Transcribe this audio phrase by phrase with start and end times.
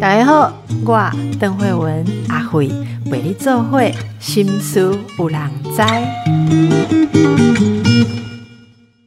[0.00, 0.52] 大家好，
[0.84, 2.68] 我邓慧文阿慧
[3.10, 5.82] 陪你做会心思有人知。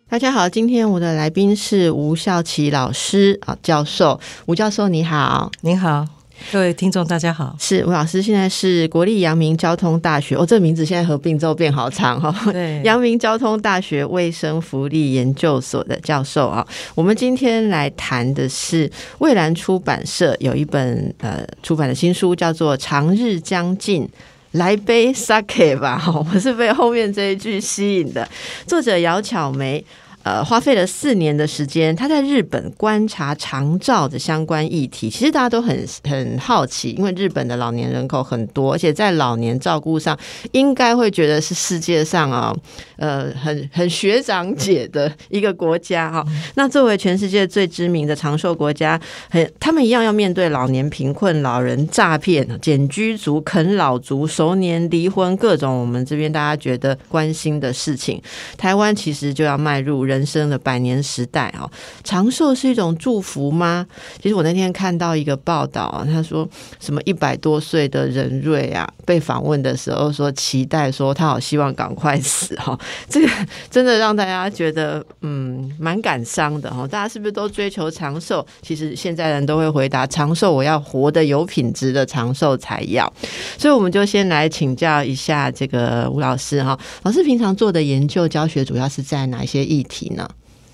[0.10, 4.20] 大家好，今天我的来宾是吴孝琪老师啊，教授。
[4.48, 6.07] 吴教授你好，您好，
[6.51, 7.55] 各位听众大家好。
[7.59, 12.52] 是吴老师，现在是国立阳明交通大学，哦，这名字现在合并之后变好长哈、哦。
[12.52, 16.65] 对阳明交通大学卫生福利研究所的教授啊。
[16.95, 18.89] 我们今天来谈的是
[19.20, 24.04] 蔚蓝出版社有一本呃出版的新书，叫做《长日将近》。
[24.51, 26.01] 来杯 sake 吧，
[26.34, 28.27] 我是被后面这一句吸引的。
[28.65, 29.84] 作者姚巧梅。
[30.27, 35.09] 呃，花费了四年的时间，他在日本观察长照的相关议题。
[35.09, 40.20] 其实大家都很很好奇，因为日本的老年人口很多，而且在老年照顾上，
[40.52, 42.54] 应该会觉得是世界上啊，
[42.98, 46.26] 呃，很很学长姐的一个国家哈。
[46.55, 48.99] 那作为全世界最知名的长寿国家，
[49.30, 58.21] 很他们一样要面对老年贫困、老人诈骗、简居族、啃老族、熟年离婚各种我们这边大家觉得关心的事情。
[58.57, 60.16] 台湾其实就要迈入人。
[60.18, 61.70] 人生的百年时代哦，
[62.04, 63.85] 长寿是一种祝福吗？
[64.22, 66.47] 其实我那天看到一个报道啊，他说
[66.79, 73.29] 什么一百多岁的任瑞啊，被访问的时候说期待说他好希望赶快死哈， 这个
[73.69, 76.88] 真的让大家觉得嗯蛮感伤的哈。
[76.88, 78.45] 大家是不是都追求长寿？
[78.62, 83.12] 其实现在人都会回答长寿，我要活得有品质的长寿才要。
[83.57, 90.06] 所以我们就先来请教一下这个吴老师哈，老师平常做的研究教学主要是在哪一些议题？
[90.09, 90.30] 呢？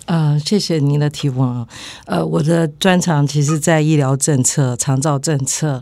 [0.05, 1.65] 呃，谢谢您的提问啊。
[2.07, 5.81] 呃，我的专长其实，在医疗政策、长照政策。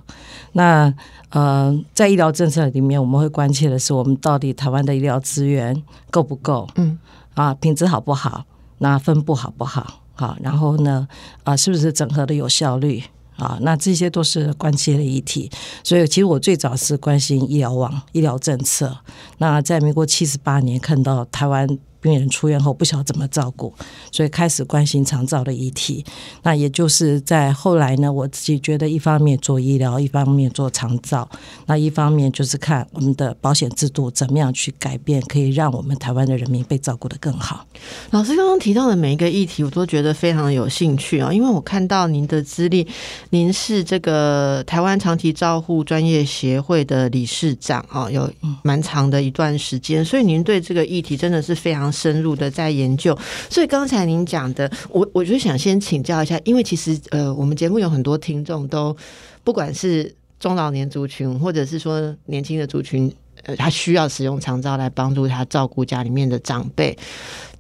[0.52, 0.94] 那
[1.30, 6.68] 呃，在医疗政策里面，我们会关切的是，我们到底台湾的医疗资源够不够？
[6.76, 7.00] 嗯，
[7.34, 8.46] 啊，品质好不好？
[8.78, 10.02] 那分布好不好？
[10.14, 11.08] 好，然后呢，
[11.44, 13.02] 啊，是不是整合的有效率？
[13.38, 15.50] 啊，那这些都是关切的议题。
[15.84, 18.96] 所以，其实我最早是关心医疗网、医疗政策。
[19.40, 21.68] 那在民国七十八年，看到台湾。
[22.02, 23.74] 病人出院后不晓得怎么照顾，
[24.12, 26.04] 所以开始关心长照的议题。
[26.42, 31.30] 那也就是在后来呢，我自己觉得一方面做医疗，一方面做长照。
[31.68, 37.66] 那一方面就是看我们的保险制度怎么样去改变，可以让我们台湾的人民被照顾得更好。
[38.10, 42.88] 老师刚刚提到的每一个议题，我都觉得非常有兴趣啊，因为我看到您的资历，
[43.30, 48.28] 您是这个台湾长期照护专业协会的理事长啊，有
[48.64, 51.91] 蛮长的一段时间，所以您对这个议题真的是非常。
[51.92, 53.18] 深入的在研究，
[53.50, 58.96] 所以刚才您讲的，我我就想先请教一下，因为其实呃，我们节目有很多听众都
[59.44, 63.14] 不管是中老年族群，或者是说年轻的族群，
[63.44, 66.98] 呃，他需要使用长照来帮助他照顾家里面的长辈。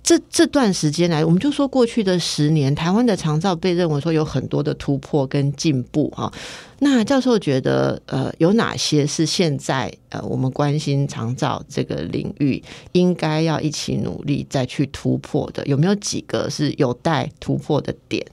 [0.03, 6.31] 这这段时间来，我们就说过去的十年，台湾的长照被认为说有很多的突破跟进步哈。
[6.79, 12.61] 那教授觉得，呃，有哪些是现在呃我们关心长照这个领域
[12.93, 15.65] 应该要一起努力再去突破的？
[15.65, 18.25] 有没有几个是有待突破的点？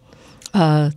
[0.53, 0.93] 呃。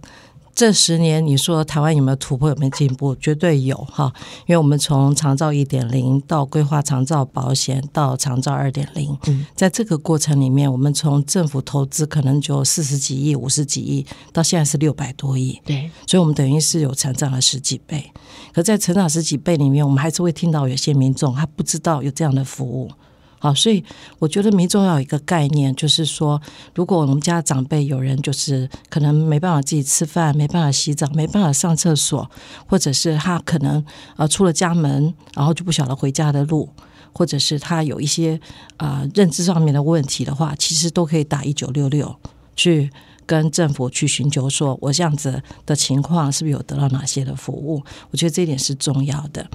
[0.62, 3.16] 这十年，你说台湾有没有突破，有没有进步？
[3.16, 4.14] 绝对有哈！
[4.46, 9.18] 因为我们从长照一点零到规划长照保险，到长照二点零，
[9.56, 15.60] 在这个过程里面，我们从政府投资可能就四十几亿、五十几亿，到现在是六百多亿。
[15.66, 18.12] 对，所以我们等于是有成长了十几倍。
[18.54, 22.92] 可在成长十几倍里面，我们还是会听到有些民众他不知道有这样的服务。
[23.44, 23.84] 好，所以
[24.20, 26.40] 我觉得民众要有一个概念，就是说，
[26.76, 32.30] 如果我们家长辈有人就是可能没办法自己吃饭，没办法洗澡，没办法上厕所，
[32.68, 33.84] 或者是他可能
[34.16, 36.70] 呃出了家门，然后就不晓得回家的路，
[37.12, 38.40] 或者是他有一些
[38.78, 42.16] 啊认知上面的问题的话，其实都可以打一九六六
[42.56, 42.92] 去。
[43.32, 47.82] 跟政府去寻求，说我这样子的情况是不是有得到哪些的服务？
[48.10, 49.48] 我觉得这一点是重要的。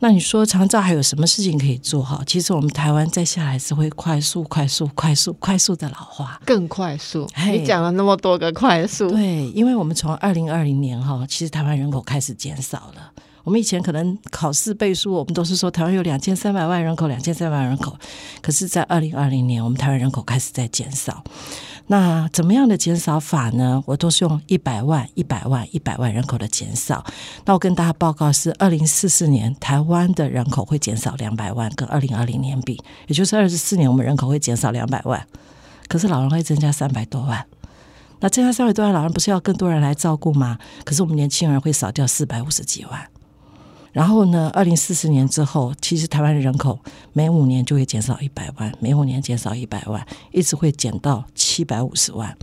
[0.00, 2.02] 那你说长照还有什么事情可以做？
[2.02, 7.24] 哈，其实我们台湾再下来是会快速、快速、快速、快速的老化，更快速。
[7.52, 13.12] 你讲了那么多个快速，对，因为我们从二零二零年哈，其实台湾人口开始减少了。
[13.44, 17.96] 我们以前可能考试背书，我们都是说台湾有两千三百万人口，两千三百万人口。
[18.42, 21.22] 可是，在二零二零年，我们台湾人口开始在减少。
[21.86, 23.82] 那怎么样的减少法呢？
[23.86, 27.04] 我都是用一百万、一百万、一百万人口的减少。
[27.44, 35.26] 那我跟大家报告是，二零四四年台湾的人口会减少两百万，跟二零二零年比，也就是二十四年我们人口会减少两百万。
[35.88, 37.44] 可是老人会增加三百多万。
[38.20, 40.58] 那增加三百多万老人，不是要更多人来照顾吗？
[40.84, 43.08] 可是我们年轻人会少掉四百五十几万。
[43.92, 46.78] 然后呢，二零四四年之后，其实台湾的人口
[47.12, 52.36] 每五年就会减少一百万，每五年减少一百万，一直会减到七百五十万。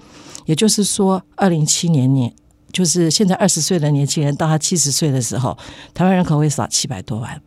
[0.46, 2.34] 也就是说，二零七年年，
[2.72, 5.58] 就是现在二十岁的年轻人到他七十岁的时候，
[5.94, 7.42] 台湾人口会少七百多万。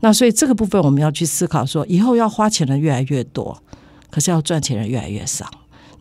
[0.00, 3.56] 那所以这个部分我们要去思考，说以后要花钱的越来越多，
[4.10, 5.48] 可是要赚钱的越来越少。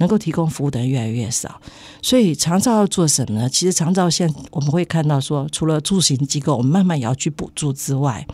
[0.03, 1.61] 能够提供服务的人越来越少，
[2.01, 3.47] 所以长照要做什么呢？
[3.47, 8.27] 其实长照现我们会看到说，除了住行机构，我们慢慢也要去补助之外，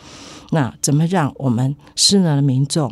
[0.50, 2.92] 那怎么让我们失能的民众？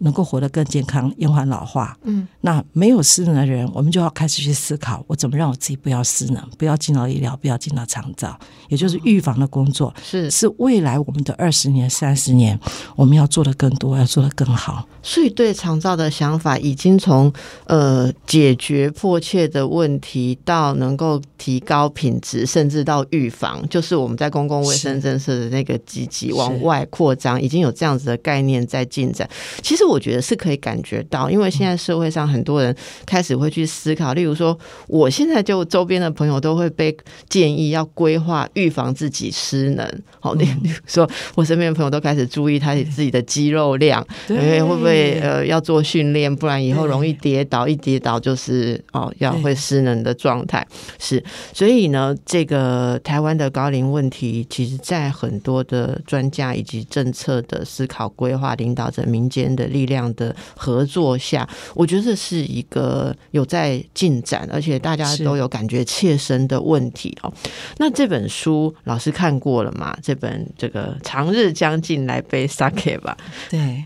[0.00, 1.96] 能够活得更健康，延缓老化。
[2.02, 8.38] 嗯，那没有失能的人，我们就要开始去思考，我怎么让我自己不要失能，不要进到医疗，不要进到长照，
[8.68, 9.94] 也就是预防的工作。
[10.04, 12.60] 是是，未来我们的二十年、三十年，
[12.96, 14.86] 我们要做的更多，要做的更好。
[15.02, 17.32] 所以，对长照的想法，已经从
[17.64, 29.26] 呃解决迫切的问题，到能够提高品质，甚至到预防，就是我们在公共卫生政策的那个积极往外扩张，已经有这样子的概念在进展。
[29.62, 29.82] 其实。
[29.84, 32.74] 我觉得是可以感觉到，因为现在社会上很多人
[33.06, 34.58] 开始会去思考，例如说，
[34.88, 36.94] 我现在就周边的朋友都会被
[37.28, 39.88] 建议要规划预防自己失能。
[40.18, 50.66] 好，例如说，我身边的朋友都开始注意他自己的肌肉量，因为会不会呃要做训练，不然以后容易跌倒，一跌倒就是哦要会失能的状态。
[50.98, 51.22] 是，
[51.52, 59.64] 所以呢，这个台湾的高龄问题，其实在很多的专家以及政策的思考规划领导者民间的。
[59.74, 67.30] 力量的合作下，我觉得这是一个有在进展，而且大家都有感觉切身的问题哦。
[67.76, 69.94] 那这本书老师看过了嘛？
[70.02, 73.14] 这本这个长日将近，来杯 sake 吧。
[73.50, 73.84] 对。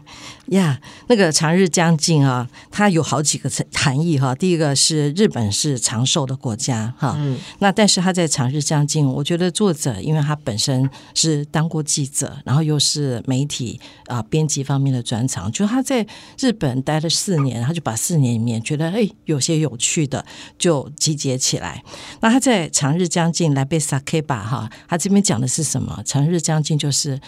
[0.48, 4.34] 呀，那个长日将近啊，它有好几个含义哈。
[4.34, 16.06] 第一个是日本是长寿的国家哈，嗯，那但是他在长日将近，我觉得作者因为他本身是当过记者，然后又是媒体啊编辑方面的专长，就他在
[16.38, 20.24] 日本待了四年，他就把四年里面觉得哎有些有趣的
[20.58, 21.82] 就集结起来。
[22.20, 26.02] 那他在长日将近来被 sake 吧哈，他这边讲的是什么？
[26.06, 27.20] 长日将近就是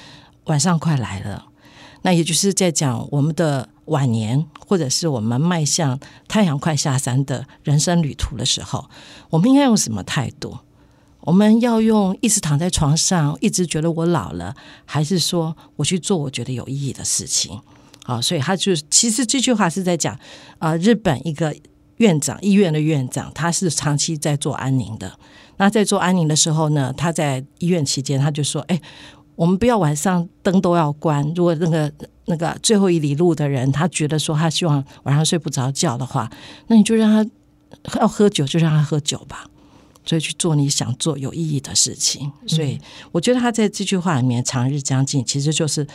[0.45, 1.49] 晚上快来了。
[2.02, 8.88] 那也就是在讲我们的晚年，或者是我们迈向太阳快下山的人生旅途的时候，
[9.29, 10.58] 我们应该用什么态度？
[11.23, 14.56] 我们要用一直躺在床上，一直觉得我老了，
[14.87, 17.61] 还是说我去做我觉得有意义的事情？
[18.05, 20.19] 好，所以他就其实这句话是在讲
[20.58, 21.55] 啊，日本一个
[21.99, 25.19] 院长医院的院长，他是长期在做安宁的。
[25.58, 28.81] 那在做安宁的时候呢，他在医院期间，他就说：“哎。”
[29.41, 31.27] 我们不要晚上灯都要关。
[31.35, 31.91] 如果那个
[32.27, 36.31] 那个最后一里路的人，他觉得说他希望晚上睡不着觉的话，
[36.67, 37.27] 那你就让
[37.83, 39.49] 他要喝酒，就让他喝酒吧。
[40.05, 42.31] 所以去做你想做有意义的事情。
[42.47, 42.79] 所以
[43.13, 45.87] 我觉得他在这句话里面，长日将近，其实就是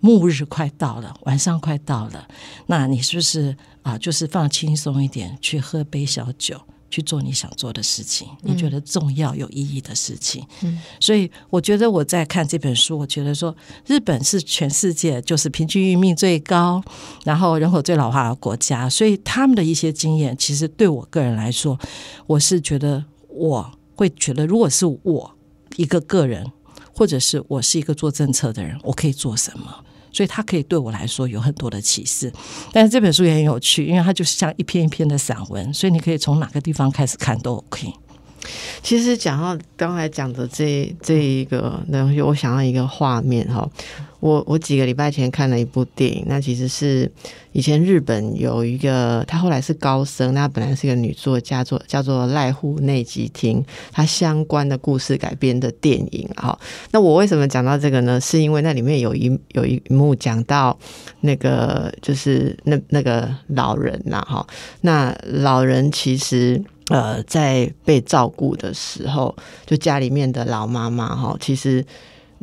[0.00, 2.26] 暮日快到了，晚上快到了。
[2.68, 3.98] 那你是不是啊？
[3.98, 6.58] 就是放轻松一点，去喝杯小酒。
[6.94, 10.46] 去做你想做的事情，你觉得重要、有意义的事情。
[10.62, 13.52] 嗯，所以我觉得我在看这本书，我觉得说
[13.84, 16.80] 日本是全世界就是平均余命最高，
[17.24, 21.76] 然后人口最老化的国家，所以他们的一些经验，其实对我个人来说，
[22.28, 25.34] 我是觉得我会觉得，如果是我
[25.74, 26.46] 一个个人，
[26.94, 29.84] 或者是我是一个做政策的人，我可以做什么？
[30.14, 32.32] 所以它可以对我来说有很多的启示，
[32.72, 37.92] 但是这本书也很有趣，因为它就是像一篇一篇的散文，所以你可以从哪个地方开始看都 OK。
[38.82, 43.68] 其实讲到刚才讲的这这一个东西，我想到一个画面哈。
[44.24, 47.12] 我我几个礼拜前看了一部电影，那其实是
[47.52, 53.62] 以前日本有一个，他后来是高僧，那本来是一个女作家，做叫做濑户内吉町，
[53.92, 56.58] 她相关的故事改编的电影哈。
[56.90, 58.18] 那我为什么讲到这个呢？
[58.18, 60.74] 是因为那里面有一有一幕讲到
[61.20, 64.46] 那个就是那那个老人呐哈，
[64.80, 66.64] 那老人其实。
[66.90, 71.82] 呃，在被照顾的时候，就家里面的老妈妈哈，其实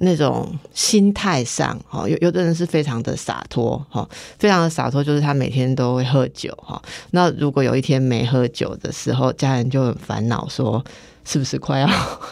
[0.01, 4.08] 那种心态上哈，有有的人是非常的洒脱哈，
[4.39, 6.81] 非常的洒脱，就是他每天都会喝酒哈。
[7.12, 10.84] 那如果有一天没喝酒的时候，家人就很烦恼，说
[11.24, 11.88] 是不是快要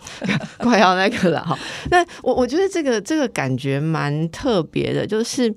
[0.60, 1.58] 快要那个了哈？
[1.92, 5.54] 那我我觉得这个这个感觉蛮特别的，就是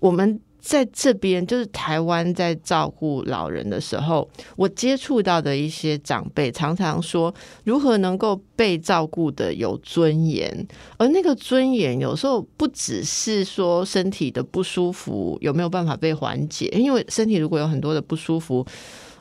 [0.00, 0.40] 我们。
[0.60, 10.66] 在这边，就是台湾在照顾老人的时候，我接触到的一些长辈常常说，如何能够被照顾的有尊严，
[10.98, 18.64] 而那个尊严有时候不只是说身体的不舒服有没有办法被缓解，因为身体如果有很多的不舒服，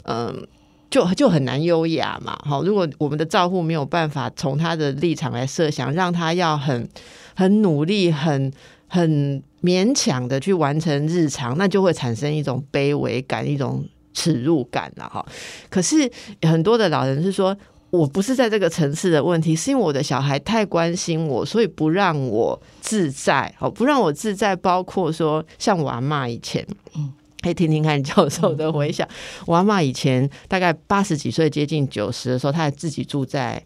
[0.03, 0.47] 嗯。
[0.91, 2.35] 就就很难优雅嘛。
[2.43, 6.89] 好，如果我们的照顾没有办法从他的立场来设想，让他要很
[7.35, 8.51] 很努力、很
[8.87, 15.25] 很勉强的去完成日常，那就会产生一种卑微感、一种耻辱感了哈。
[15.69, 16.09] 可是
[16.41, 17.57] 很多的老人是说。
[17.91, 23.51] 我不是在这个层次的问题，是因为我的小孩太关心我，所以不让我自在。
[23.57, 26.63] 哦，不让我自在，包括说像我阿妈以前，
[26.95, 27.11] 嗯，
[27.41, 29.07] 可以听听看教授的回想。
[29.47, 33.59] 我阿妈以前大概八十几岁，接近九十的时候，她还自己住在。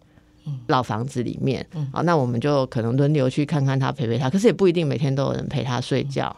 [0.68, 4.30] 老房子里面，啊，那我们就可能轮流去看看他，陪陪他。
[4.30, 6.36] 可是也不一定每天都有人陪他睡觉。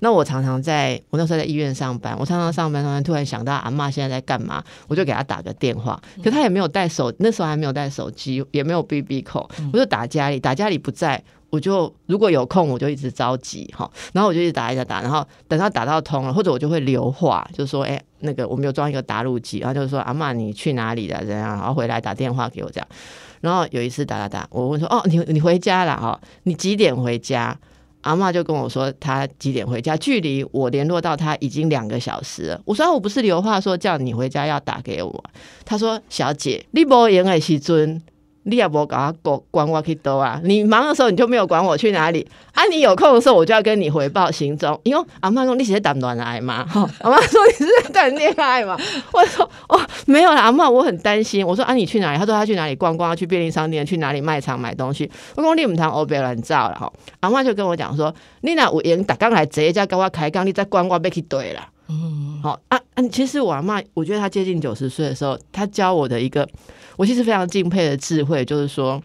[0.00, 6.00] 那我常常在我那时候在医院上班，我常常上班，突然突然想到阿妈现在在干嘛，我就给他打个电话。
[6.22, 13.90] 可他也没有带手，那时候还没有带手机，也没有 B B 口，我就打家里，打家里不在，我就如果有空，我就一直着急哈。
[14.12, 21.24] 然后我就一直打一直打，然后等他打到通了，或者我就会留话，就说：“哎，那个我们有装一个打录机，然后就是说阿妈你去哪里了？
[21.24, 21.56] 怎样？
[21.56, 22.88] 然后回来打电话给我这样。”
[23.46, 26.20] 然后有一次打打打，我问说：“哦，你你回家了哈？
[26.42, 27.56] 你几点回家？”
[28.02, 29.96] 阿妈就跟我说：“她几点回家？
[29.96, 35.24] 距离我联络到她已经两个小时了。”我说：“我不是留话说叫你回家要打给我。”
[35.64, 38.02] 她说：“小姐，你无闲的时阵。”
[38.48, 40.40] 你也不搞我管我去多啊！
[40.44, 42.24] 你忙的时候你就没有管我去哪里
[42.54, 42.62] 啊？
[42.70, 44.80] 你有空的时候我就要跟你回报行踪。
[44.84, 46.64] 因为阿妈说你是在谈恋爱吗？
[47.00, 48.78] 阿妈说你是在谈恋爱吗？
[49.12, 51.44] 我说哦没有啦，阿妈我很担心。
[51.44, 52.18] 我说啊你去哪里？
[52.18, 55.10] 他说他去哪里逛逛，去便利商店，去哪里卖场买东西。
[55.34, 56.92] 我讲你唔谈欧贝乱造了哈。
[57.18, 61.60] 阿妈就跟我讲说，你那有闲打刚来直接家跟我开讲，你在管我要去对了。
[61.88, 63.08] 嗯，好啊嗯！
[63.10, 66.48] 其实我阿妈，我觉得她接近九十岁的时候，她教我的一个。
[66.96, 69.02] 我其实非常敬佩的智慧，就是说，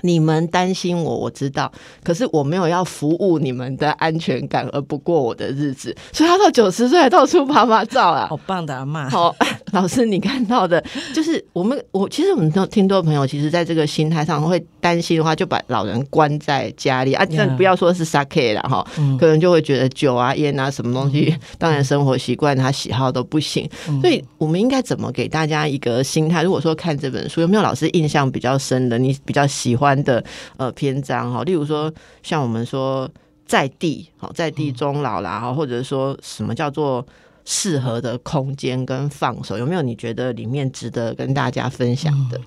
[0.00, 9.34] 你们担心我，我知道，可是我没有要服务你们的安全感而不过我的日子，所以她到九十岁还到处拍拍照啊，好棒的阿妈，好。
[9.80, 10.82] 老师，你看到的，
[11.14, 18.86] 就是我们我其实我们都听多朋友，其实在这个心态上会担心的话，就把老人关在家里啊，但不要说是 sake 了哈，
[19.18, 23.66] 可能就会觉得酒啊、烟啊什么东西， 当然生活习惯他喜好都不行，
[24.02, 26.42] 所以我们应该怎么给大家一个心态？
[26.42, 30.22] 如果说看这本书，有没有老师印象比较深的，你比较喜欢的
[30.58, 31.42] 呃篇章哈？
[31.44, 31.90] 例如说
[32.22, 33.08] 像我们说
[33.46, 37.04] 在地好，在地中老啦哈，或者说什么叫做？
[37.44, 42.40] 适合的空间跟放手，有没有你觉得里面值得跟大家分享的？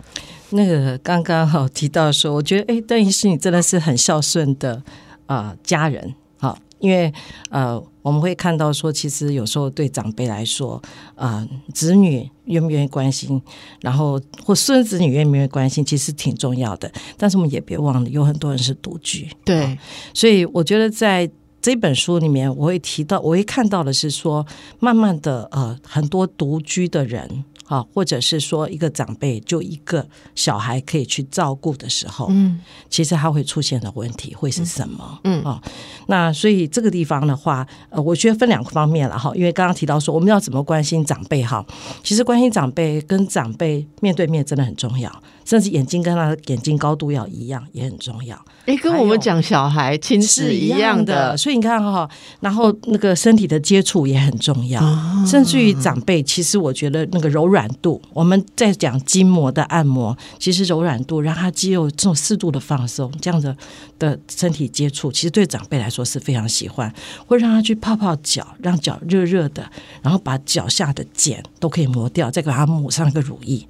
[0.52, 4.82] 那个刚刚好提到说，我觉得哎，邓医师你真的是很孝顺的
[5.25, 7.12] 啊家人，好，因为
[7.50, 10.82] 呃我们会看到说，其实有时候对长辈来说
[11.16, 13.42] 啊，子女愿不愿意关心，
[13.82, 16.90] 然后或孙子女愿不愿意关心，其实挺重要的。
[17.18, 19.78] 但是我们也别忘了，有很多人是独居，对，
[20.14, 21.30] 所以我觉得在。
[21.66, 24.46] 这本书里面，我会提到，我会看到的是说，
[24.80, 27.44] 慢慢的，呃，很多独居的人。
[27.66, 32.60] 啊，或者是说一个长辈就一个小孩可以去照顾的时候，嗯，
[32.92, 35.20] 其实他会出现的问题会是什么？
[35.24, 35.60] 嗯啊，
[36.06, 41.66] 那所以这个地方的话，呃，我觉得分两个方面了哈，因为刚刚提到说我们要怎么关心长辈哈，
[42.04, 45.12] 其实关心长辈跟长辈面对面真的很重要，
[45.46, 48.38] 甚至眼睛跟他的眼睛高度要一样也很重要。
[48.66, 52.10] 哎，跟我们讲小孩亲是一样的，所以你看哈，
[52.42, 54.82] 然后那个身体的接触也很重要，
[55.25, 57.46] 甚至于长辈，其实我觉得那个柔。
[57.46, 63.56] 软度，我们在讲筋膜的按摩，其实柔软度让他肌肉这种适度的放松，这样的
[64.00, 66.92] 的身体接触，其实对长辈来说是非常喜欢。
[67.28, 69.64] 会让他去泡泡脚，让脚热热的，
[70.02, 73.64] 然后把脚下的茧都可以磨掉，再给他抹上一个乳液，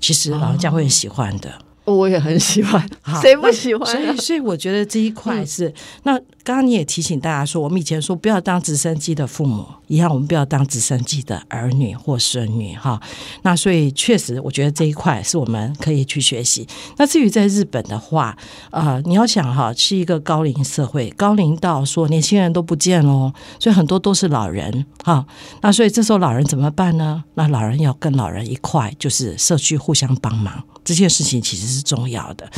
[0.00, 1.69] 其实老人家会很喜欢的。
[1.94, 2.88] 我也很喜欢，
[3.20, 3.86] 谁不喜欢？
[3.86, 5.72] 所以，所以我觉得这一块是
[6.04, 6.18] 那。
[6.42, 12.98] 刚刚你也提醒大家说，我们以前说不要当直升机的父母一样，我们不要当直升机的儿女或孙女哈。
[13.42, 16.66] 那所以确实，我觉得这一块是我们可以去学习。
[16.96, 18.34] 那至于在日本的话，
[18.70, 25.24] 呃，你要想哈，是一个高龄社会，高龄到说年轻人都不见喽，所以很多都是老人哈。
[25.60, 27.22] 那所以这时候老人怎么办呢？
[27.34, 32.50] 那老人要跟老人一块，就是社区互相帮忙，这件事情其实是重要的。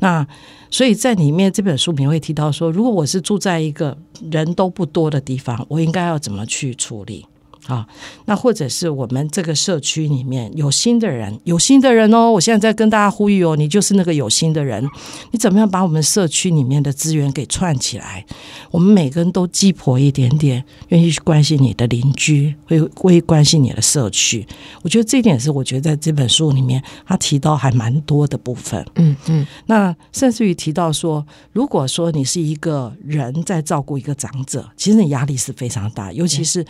[0.00, 0.26] 那
[0.70, 3.96] 所以在里面这本书里面会提到说，如果我是住在一个
[4.30, 7.24] 人都不多的地方，我应该要怎么去处理？
[7.66, 7.86] 啊，
[8.26, 12.30] 那或者是我们这个社区里面有心的人，有心的人哦。
[12.30, 14.88] 我现在在跟大家呼吁哦，你就是那个有心的人，
[15.32, 18.24] 你怎么样把我们社区里面的资源给串起来？
[18.70, 24.46] 我们每个人都鸡婆一点点，愿意去关心你的邻居，会会关心你的社区。
[24.82, 28.84] 我觉得这一点是我觉得在这本书里面他提到还蛮多的部分。
[28.94, 36.64] 嗯嗯，那甚至于提到说，如果说你是一个人在照顾一个长者，其实你压力是非常大，尤其是。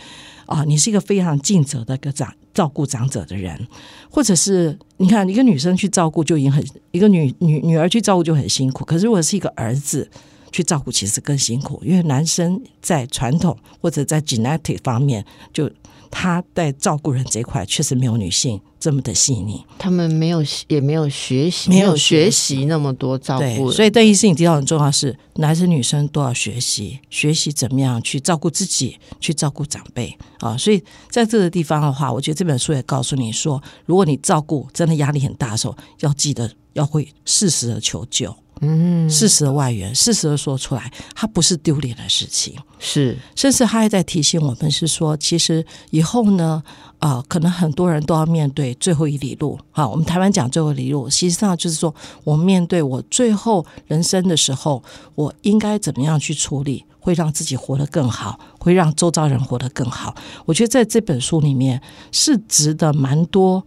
[0.47, 3.67] 啊，你是一个非常尽责的一个长照顾长者的人，
[4.09, 10.09] 或者是你看一个女生去照顾就已经很，一个女女女儿去照顾就很辛苦，可是如果是一个儿子
[10.51, 15.23] 去照顾，其实更辛苦，因为男生在传统或者在 genetic 方面
[15.53, 15.69] 就。
[16.09, 30.55] 他在照顾人这一块确实没有女性这么的细腻，他们没有也没有学习，没有学习那么多照顾，所以邓医生你提到很重要是，男生女生都要学习，学习怎么样去照顾自己，去照顾长辈啊。
[30.57, 38.35] 所以在这个地方的话，我觉得这本书也告诉你说，如果你照顾真的压力很大的时候，要记得要会适时的求救。
[38.61, 46.63] 嗯，事实的外援，事实的说出来，它不是丢脸的事情，是，甚至他还在提醒我们，是说，其实以后呢，
[46.99, 49.59] 啊，可能很多人都要面对最后一里路。
[49.71, 54.83] 啊，我们台湾讲最后一里路，实际上就是说我面对我最后人生的时候，
[55.15, 60.15] 我应该怎么样去处理，会让自己活得更好，会让周遭人活得更好。
[60.45, 63.63] 我觉得在这本书里面是值得蛮多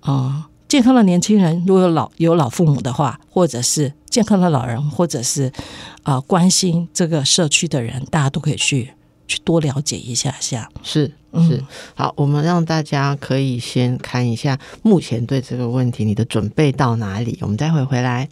[0.00, 3.94] 啊，健康的年轻人，如果有老有老父母的话，或者是。
[4.18, 5.52] 健康的老人，或者是
[6.02, 8.92] 啊关心这个社区的人，大家都可以去
[9.28, 10.68] 去多了解一下下。
[10.82, 11.62] 是是，
[11.94, 18.28] 好，我们让大家可以先看一下目前对这个问题你的准备到哪里，我们待会回来。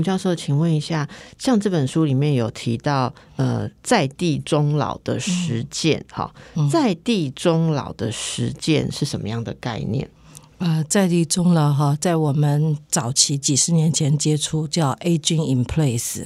[0.00, 1.06] 吴教授，请问一下，
[1.38, 6.34] 像这本书里面有提到，呃，在地终老的实践，哈，
[6.72, 10.08] 在地终老的实践是什么样的概念？
[10.56, 16.24] 呃，在地终老哈，在我们早期几十年前接触叫 aging in place，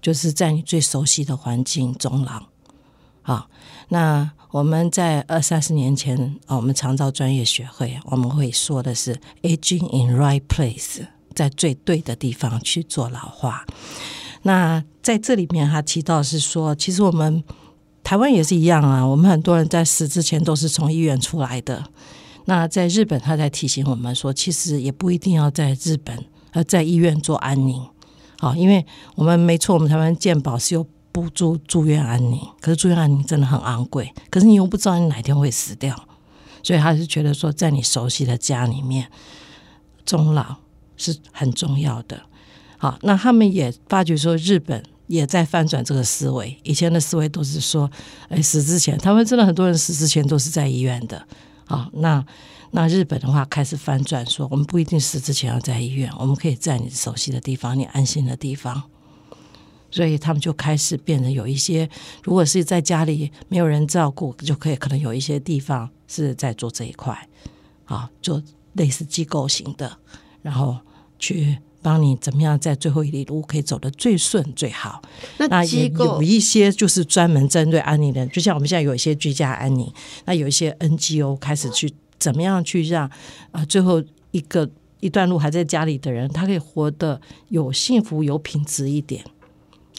[0.00, 2.44] 就是在你最熟悉的环境中老。
[3.20, 3.50] 好，
[3.90, 11.06] 那我们在二三十年前啊，我们长照专业学会我们会说的是 aging in right place。
[11.36, 13.64] 在最对的地方去做老化。
[14.42, 17.44] 那在这里面，他提到是说，其实我们
[18.02, 19.06] 台湾也是一样啊。
[19.06, 21.84] 我们很多人在死之前都是从医院出来的。
[22.46, 27.84] 那在日本，他在提醒我们说，其实也不一定要在日本呃在医院做安宁。
[28.38, 35.96] 好，因为我们没错，我们台湾健保是有补助住院安宁，可是住院安宁真的很昂贵，可是你又不知道你哪天会死掉，
[36.62, 39.10] 所以他是觉得说，在你熟悉的家里面
[40.04, 40.56] 终老。
[40.96, 42.20] 是很重要的，
[42.78, 46.56] 好，那他们也发觉说，日本也在翻转这个思维。
[46.62, 47.90] 以前的思维都是说，
[48.28, 51.26] 哎，死之前，他们真的很多人死之前都是在医院的。
[51.66, 52.24] 好，那
[52.72, 58.82] 那日本的话开始翻转，说我们不一定死之前要在医院，我们可以在你熟悉的地方，你安心的地方。
[59.88, 61.88] 所以他们就开始变得有一些，
[62.22, 67.28] 如果是在家里没有人照顾，就可以可能有一些地方是在做这一块，
[67.84, 68.42] 啊，做
[68.74, 69.96] 类似机构型的。
[70.42, 70.76] 然后
[71.18, 75.00] 去帮你怎么样在最后一里路可以走得最顺最好。
[75.38, 79.92] 那也有一些就是专门针对安宁的，就像我们现在有一些居家安宁，
[80.24, 83.08] 那有一些 NGO 开始去怎么样去让
[83.52, 84.02] 啊最后
[84.32, 89.24] 一个一段路还在家里的人，他可以活得有幸福有品质一点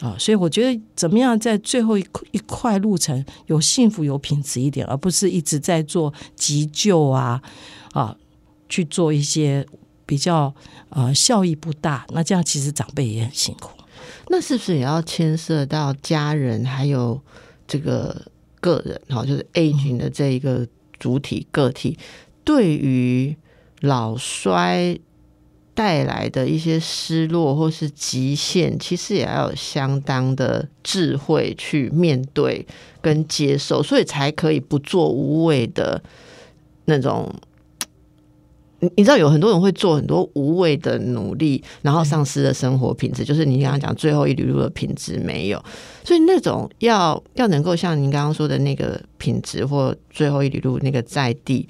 [0.00, 0.14] 啊。
[0.18, 7.40] 所以我觉得怎么样在最后一一块路程有幸福有品质一点，而不是一直在做急救啊
[7.92, 8.14] 啊
[8.68, 9.66] 去做一些。
[10.08, 10.54] 比较
[10.88, 13.72] 呃效益不大，那这样其实长辈也很辛苦。
[14.28, 17.20] 那是不是也要牵涉到家人还有
[17.66, 18.16] 这个
[18.58, 20.66] 个人哈，就是 A 群的这一个
[20.98, 21.98] 主体个体，
[22.42, 23.36] 对于
[23.82, 24.98] 老衰
[25.74, 32.66] 带来的一些失落或是极限，其实也要有相当的智慧去面对
[33.02, 36.02] 跟接受，所以才可以不做无谓的
[36.86, 37.30] 那种。
[38.80, 45.62] 你你知道有很多人会做很多无谓的努力，然后丧失了生活品质，就是你刚刚讲最后一里路的品质没有，
[46.04, 51.66] 所以那种要要能够像您刚刚说的那个品质或最后一里路那个在地，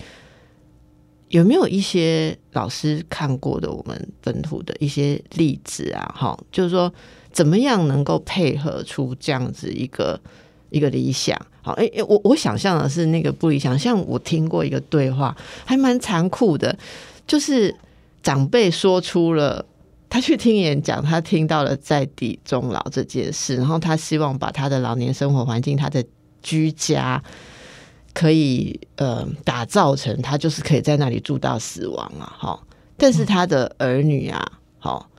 [1.28, 6.14] 有没有一些老师看过的我们本土的一些例子啊？
[6.14, 6.92] 哈，就是说
[7.32, 10.20] 怎么样能够配合出这样子一个
[10.70, 11.38] 一个理想？
[11.62, 16.76] 好，哎、哎，我我想象的是那个不理想，像我听过一个对话，还蛮残酷的，
[17.26, 17.74] 就是
[18.22, 19.64] 长辈说出了。
[20.10, 26.02] 他去听演讲，他听到了在地终老这件事，然后他希望把他的老年生活环境、他的
[26.40, 27.22] 居家，
[28.14, 32.58] 可以呃打造成他就是可以在那里住到死亡啊，哈。
[32.96, 34.42] 但是他的儿女啊，
[34.78, 35.10] 好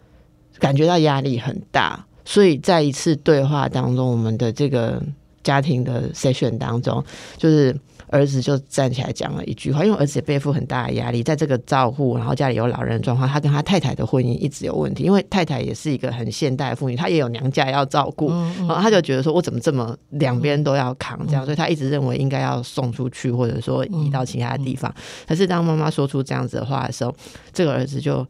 [0.57, 4.99] 感觉到压力很大，所以在一次对话当中，我们的这个
[5.43, 7.03] 家庭的 session 当中，
[7.37, 7.75] 就是
[8.07, 24.93] 儿子就站起来讲了一句话，因为儿子也背负很大的压力，在这个照顾，然后家里有老人的状况，他跟他太太的婚姻一直有问题，因为太太也是一个很现代的妇女，她也有娘家要照顾，然后他就觉得说我怎么这么两边都要扛这样，所以他一直认为应该要送出去，或者说移到其他的地方。
[25.27, 27.15] 可是当妈妈说出这样子的话的时候，
[27.53, 28.25] 这个儿子就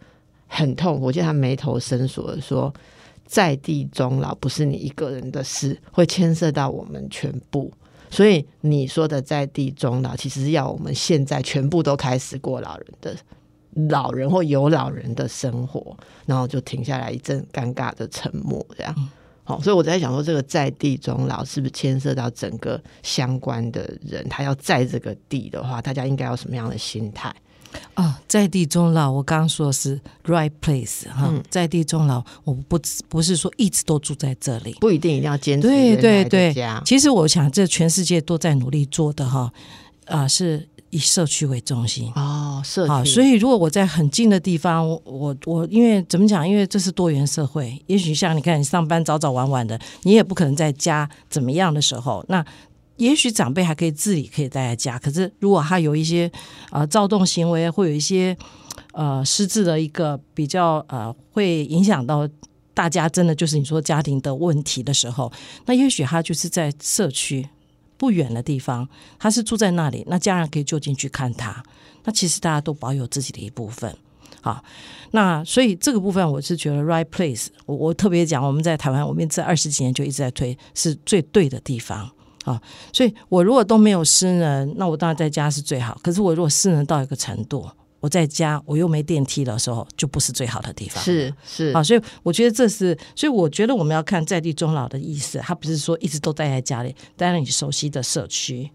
[0.48, 2.74] 很痛苦，我记得他眉头深锁的说。
[3.30, 7.72] 在地终老不是你一个人的事，会牵涉到我们全部。
[8.10, 13.16] 所以你说的在地终老，其实是要我们现在全部都开始过老人的
[13.90, 19.10] 老人或有老人的生活，然后就停下来一阵尴尬的沉默，这样。
[19.44, 24.28] 好，所以我在想说，这个在地终老是不是牵涉到整个相关的人？
[24.28, 27.32] 他要在这个地的话，大家应该有什么样的心态？
[27.96, 36.54] 哦，在地终老，我刚刚说的是 right place 哈，在地终老，我不不是说一直都住在这里，不一定一定要坚持对对对。
[36.86, 39.52] 其实我想，这全世界都在努力做的哈，
[40.06, 42.12] 啊、是以社区为中心。
[42.16, 46.48] 哦，社好，区，所以如果我在很近的地方，我我我因为怎么讲？
[46.48, 52.44] 因为这是多元社会，也许像你看，你上班早早晚晚的，你也不可能在家怎么样的时候，那
[53.00, 55.00] 也许长辈还可以自理，可以待在家。
[55.00, 56.30] 可是如果他有一些
[56.70, 58.38] 呃躁动行为，会有一些
[58.92, 62.28] 呃失智的一个比较呃，会影响到
[62.74, 65.32] 大家真的就是你说家庭的问题的时候，
[65.66, 67.48] 那也许他就是在社区
[67.98, 71.64] 不远的地方，他是住在那里，那家人可以就近去看他。
[72.04, 73.96] 那其实大家都保有自己的一部分。
[74.42, 74.64] 好，
[75.12, 82.10] 那所以这个部分我是觉得 right place，我我特别讲，我们在台湾，我们这二十几年就一直在推，是最对的地方。
[82.46, 82.62] 啊，
[82.94, 86.00] 所以我如果都没有私人，那我当然在家是最好。
[86.04, 91.04] 可是我如果私人到一个程度，我在家我又没电梯的时候，就不是最好的地方。
[91.04, 98.72] 是是啊，所以我觉得这是，所以我觉得我们要看在地终老的意思，他不是说一直都待在家里，待在你熟悉的社区。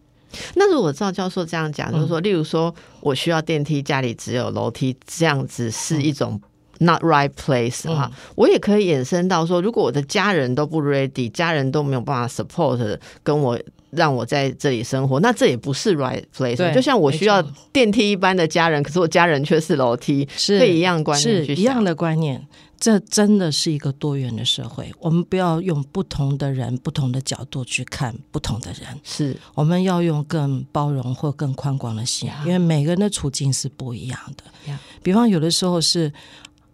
[0.57, 6.40] 那如果照教授这样讲，就是嗯说，例如说我需要电梯，家里只有楼梯，这样子是一种
[6.78, 13.58] not right place 嗯哈、我也可以衍生到说，如果我的家人都不 ready，家人都没有办法 support 跟我。
[13.96, 16.56] 让我在这里生活，那这也不是 right place。
[16.56, 17.40] 对就像我需要
[17.72, 21.54] 电梯一般的家人，可是我家人却是楼梯，是一样观念去。
[21.54, 22.44] 是一样的观念。
[22.76, 34.72] 这真的是一个多元的社会，我们不要用不同的人、不同的角度去看不同的人，是我们要用更包容或更宽广的心，因为每个人的处境是不一样的。
[34.72, 36.12] 呀比方有的时候是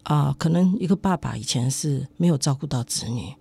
[0.03, 3.35] 啊、可能一个爸爸以前是没有照顾到子女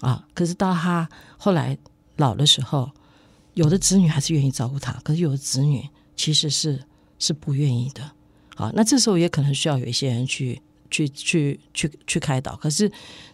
[0.00, 1.76] 啊，可是到他后来
[2.16, 2.90] 老的时候，
[3.54, 6.82] 有的子女还是愿意照顾他，可是有的子女其实是
[7.18, 8.02] 是不愿意的。
[8.56, 12.90] 啊，那这时候也可能需要有一些人去去去去去开导，可是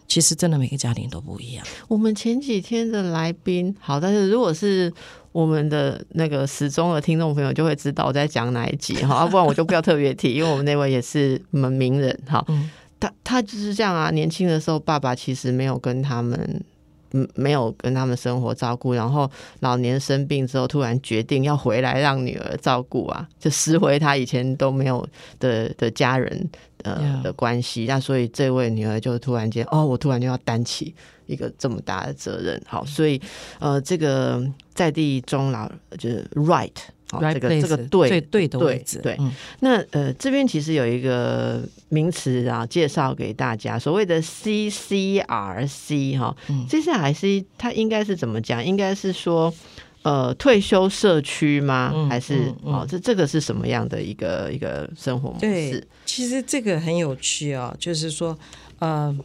[0.06, 1.66] 其实真的每个家庭都不一样。
[1.88, 4.92] 我们前几天的来宾，好，但是如果是
[5.32, 16.62] 我们的那个始终的听众朋友，就会知道我在讲哪一集哈，要不然我就不要特别提，因为我们那位也是我们名人哈，嗯他他就是这样啊，年轻的时候爸爸其实没有跟他们。
[17.12, 25.06] 嗯，没有跟他们生活照顾，然后老年生病之后，突然决定要回来让女儿照顾啊，就拾回他以前都没有
[25.38, 26.50] 的的家人
[26.82, 27.84] 呃的关系。
[27.86, 30.94] 那所以这位女儿就突然间，哦，我突然就要担起
[31.26, 32.60] 一个这么大的责任。
[32.66, 33.20] 好，所以
[33.58, 34.42] 呃，这个
[34.74, 36.70] 在地终老就是 right，
[37.20, 48.64] 这个这个对最对的对位置，对嗯那呃，这边其实有一个名词啊，介绍给大家，所谓的 CCRC 哈、嗯 CCRC 它应该是怎么讲？
[48.64, 49.52] 应该是说。
[50.04, 51.92] 呃，退休社区吗？
[51.94, 58.36] 嗯还是、嗯嗯哦，这这个是什么样的一个一个生活模对式？，其实这个很有趣哦、就是说，
[58.80, 59.16] 呃，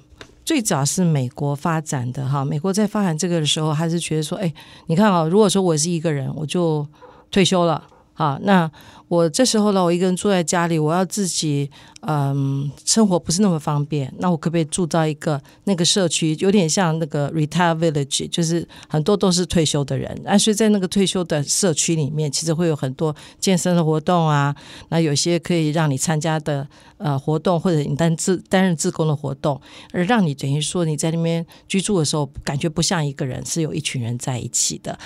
[0.45, 2.45] 最早是美国发展的哈。
[2.45, 4.53] 美国在发展这个的时候，还是觉得说，哎，
[4.85, 6.85] 你看啊、如果说我是一个人，我就
[7.31, 7.83] 退休了。
[8.13, 8.69] 好，那
[9.07, 11.69] 我这时候呢，我一个人住在家里，我要自己，
[12.01, 14.13] 嗯，生活不是那么方便。
[14.19, 24.55] 那我可不可以住到一个那个社区，有点像那个 retire village，就是很多都是退休的人，啊，所以在那个退休的社区里面，其实会有很多健身的活动啊，
[24.89, 26.67] 那有些可以让你参加的
[26.97, 29.59] 呃活动，或者你担自担任自工的活动，
[29.93, 34.97] 而让你等于说你在那边居住的时候，感觉不像一个人，是有一群人在一起的。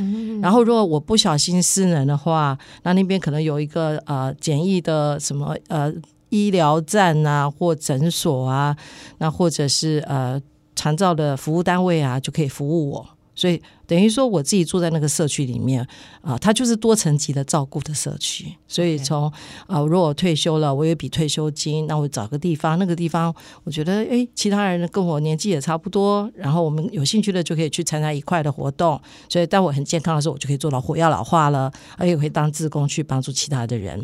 [0.41, 5.91] 然后如果我不小心失能的话，那那边可能有一个呃简易的什么呃
[6.29, 8.75] 医疗站啊，或诊所啊，
[9.17, 10.41] 那或者是呃
[10.75, 13.09] 长照的服务单位啊，就可以服务我。
[13.33, 15.85] 所以等于说我自己住在那个社区里面
[16.21, 18.45] 啊，它就是多层级的照顾的社区。
[18.65, 19.29] 所以从
[19.67, 28.97] 啊，如果我退休了，我有笔退休金，那我找个地方，那个地方我觉得诶，其他人跟我年纪也差不多，然后我们有兴趣的就可以去参加一块的活动。
[29.27, 34.01] 所以当我很健康的时候，我就可以做到火药老化了，而且会当志工去帮助其他的人。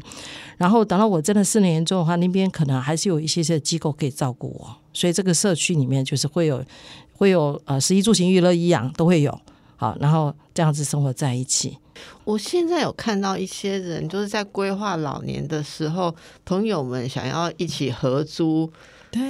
[0.58, 4.76] 然后等到我真的四年严重的话，那边可能还是有一些些机构可以照顾我。
[4.92, 6.62] 所以这个社区里面就是会有。
[7.20, 9.42] 会有呃，食衣住行娱乐一样都会有，
[9.78, 11.78] 好，然后这样子生活在一起。
[12.26, 16.14] 我现在有看到一些人，就是在规划老年的时候，
[16.44, 18.70] 朋友们想要一起合租。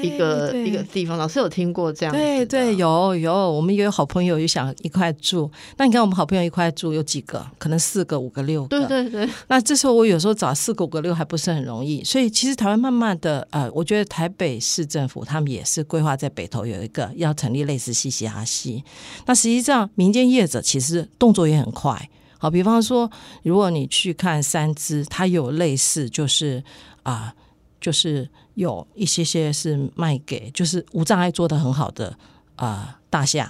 [0.01, 2.13] 一个一个地方，老师有听过这样？
[2.13, 5.49] 对对，有有，我们也有好朋友也想一块住。
[5.77, 7.45] 那你看，我们好朋友一块住有几个？
[7.57, 8.67] 可能四个、五个、六个。
[8.67, 9.29] 对对对。
[9.47, 12.03] 那这时候我有时候找四个、五个、六还不是很容易。
[12.03, 18.83] 所以其实台湾慢慢的，呃，我觉得台北市政府他们也是规划在北投有一个要成立类似西西哈西。
[19.25, 22.09] 那实际上民间业者其实动作也很快。
[22.39, 23.09] 好，比方说，
[23.43, 26.63] 如果你去看三只，它有类似就是
[27.03, 27.33] 啊，
[27.79, 28.27] 就是。
[28.57, 32.17] 有一些些是卖给就是无障碍做的很好的
[32.55, 33.47] 啊大象，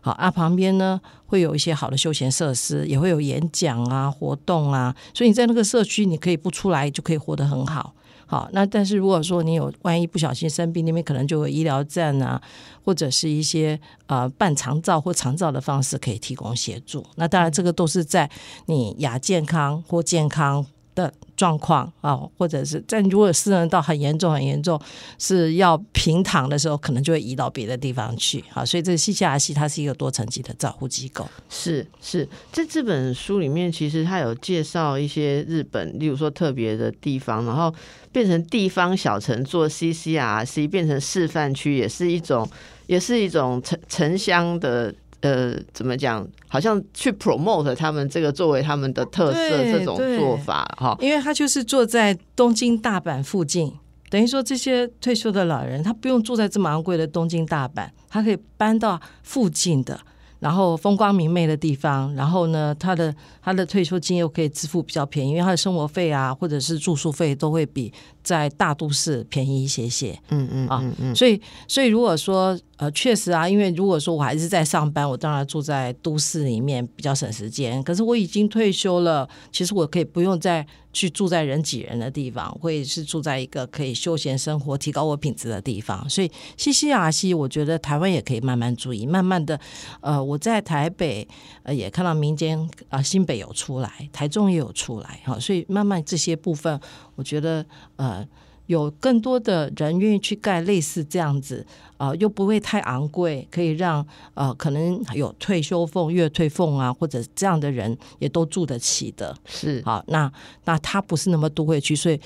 [0.00, 7.94] 好啊旁边呢会有一些好的休闲设施，也会有演讲啊活动啊，所以你在那个社区你可以不出来就可以活得很好。
[8.26, 12.40] 好，那但是如果说你有万一不小心生病，那边可能就有医疗站啊，
[12.84, 17.04] 或者是一些呃半长照或长照的方式可以提供协助。
[17.16, 18.30] 那当然这个都是在
[18.66, 20.64] 你亚健康或健康。
[20.94, 24.80] 的状况啊，或者是在如果失能到很严重、很严重，
[25.18, 28.64] 是要平躺的时候，可能就会移到别的地方去啊。
[28.64, 31.28] 所以，这西西亚西它是一个多层级的照护机构。
[31.48, 37.74] 是是，在这本书里面，其实它有介绍一些日本，例如说特别的地方，然后
[38.12, 42.48] 变成地方小城做 CCRC，变成示范区，也是一种，
[42.86, 44.94] 也是一种城城乡的。
[45.24, 46.26] 呃，怎么讲？
[46.46, 53.72] 好像去 promote 他们这个作为他们的特色这种做法哈，因为他就是坐在东京大阪附近，
[54.10, 59.98] 等于说这些退休的老人，他不用住在这么昂贵的东京大阪，他可以搬到附近的。
[60.40, 67.90] 然后风光明媚的地方，然后呢，他的他的退休金又可以支付比较便宜，因为他的生活费啊，或者是住宿费都会比
[68.24, 70.18] 在大都市便宜一些些。
[70.30, 70.82] 嗯嗯啊，
[71.14, 77.80] 所以所以如果说呃，确实啊，因为如果说我还是在上班，我当然住在都市里面比较省时间。
[77.84, 80.66] 可是我已经退休了，其实我可以不用再。
[80.94, 86.08] 去住在人挤人的地方，会是住在一个可以休闲生活、提高我品质的地方。
[86.08, 89.58] 所以，西西亚西，我觉得台湾也可以慢慢注意，慢慢的，
[90.00, 91.26] 呃，我在台北
[91.64, 92.56] 呃也看到民间
[92.90, 96.80] 啊，新北有出来，台中也有出来，哈，所以慢慢这些部分，
[97.14, 97.64] 我觉得
[97.96, 98.26] 呃。
[98.66, 101.66] 有更多的人愿意去盖类似这样子，
[101.98, 109.36] 啊，又不会太昂贵，可以让呃可能有退休俸、月退俸啊，或者这样的人也都住得起的。
[109.44, 110.32] 是，好，那
[110.64, 112.18] 那他不是那么都会去，所以。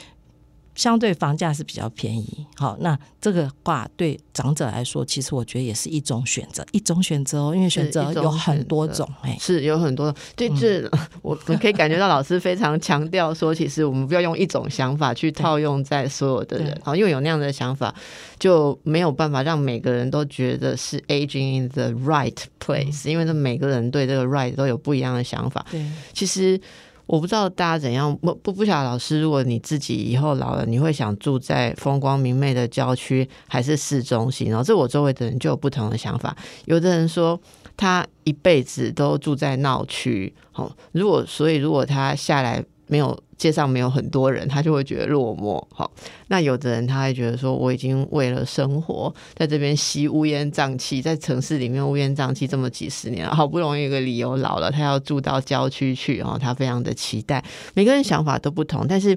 [0.79, 10.89] 相对房价是比较便宜，好，那这个话对长者来说，其实我觉得也是一种选择，一种选择哦，因为选择有很多种，哎，是有很多，对，这
[11.21, 17.93] 我我可以感觉到老师非常强调说，其实我们不要用一种想法去套用在所有的人，好，因为有那样的想法
[18.39, 26.61] 就没有办法让每个人都觉得是 aging in the right place，因为这每个人对这个 right 都有不一样的想法，对，其实。
[27.09, 34.51] 我不知道大家怎样，不不不晓得老师，如果你自己以后老了，你会想住在风光明媚的郊区还是市中心？
[34.51, 36.37] 然后这我周围的人就有不同的想法。
[36.67, 37.41] 有的人说
[37.77, 43.19] 他一辈子都住在闹区，好，如果所以如果他下来没有。
[43.39, 45.65] 街上没有很多人，他就会觉得落寞。
[45.73, 45.91] 好，
[46.27, 57.43] 那有的人他会觉得说，我已经为了生活在这边吸乌烟瘴气，在城市里面乌烟瘴气这么几十年，好不容易有个理由老了，他要住到郊区去，哦，他非常的期待。
[57.75, 59.17] 每个人想法都不同，但是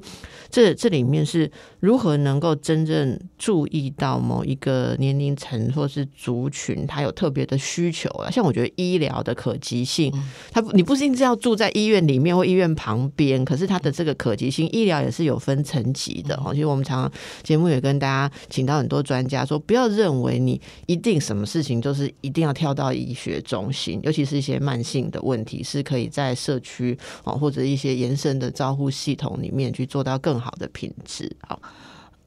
[0.51, 8.29] 这这里面是如何能够真正注意到某一个年龄层或是族群，他有特别的需求啊？
[8.29, 10.13] 像我觉得医疗的可及性，
[10.51, 14.10] 他你不一定是要住在医院里面或医院旁边，可是他的这个。
[14.11, 16.53] 个可及性，医疗也是有分层级的哦。
[16.53, 17.11] 其实我们常常
[17.43, 31.35] 节目也跟大家请到很多专家说，不要认为你一定什么事情都是一定要跳到医学中心，尤其是一些慢性的问题，是可以在社区哦或者一些延伸的照护系统里面去做到更好的品质。
[31.47, 31.59] 好，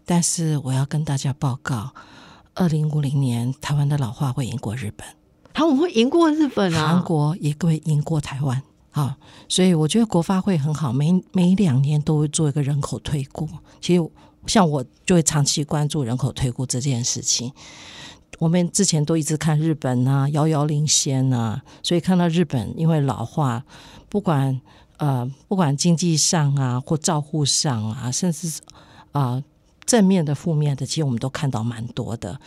[0.05, 1.93] 但是我要跟大家报告，
[2.55, 5.07] 二零五零年台湾的老化会赢过日本，
[5.55, 8.63] 好，我们会赢过日本啊，韩国也会赢过台湾。
[8.95, 9.13] 好，
[9.49, 13.49] 所以我觉得国发会很好，每每两年都会做一个人口推估。
[13.81, 14.11] 其实
[14.47, 17.53] 像我就会长期关注人口推估这件事情。
[18.39, 23.65] 我们之前都一直看日本啊，遥遥领先啊，所以看到日本因为老化，
[24.09, 24.61] 不管
[24.99, 28.61] 呃不管经济上啊或照护上啊，甚至
[29.11, 29.43] 啊
[29.85, 32.39] 正面的、负面的，其实我们都看到蛮多的。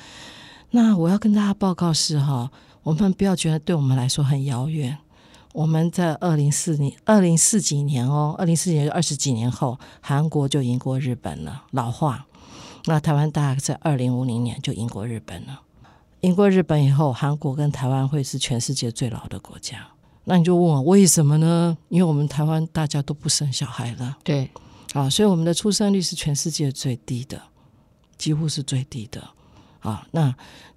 [0.71, 2.49] 那我要跟大家报告是哈，
[2.83, 4.97] 我们不要觉得对我们来说很遥远。
[5.57, 12.27] 我们在二零四年、二零四几年哦，二零四年二十几年后，韩国就赢过日本了，老化。
[12.85, 15.61] 那台湾大概在二零五零年就赢过日本了，
[16.21, 19.87] 赢过日本以后，韩国跟台湾会是全世界最老的国家。
[20.25, 21.75] 那你就问我为什么呢？
[21.89, 24.51] 因为我们台湾大家都不生小孩了，对，
[24.93, 27.41] 啊，所以我们的出生率是全世界最低的，
[28.15, 29.27] 几乎是最低的。
[29.79, 30.31] 啊，那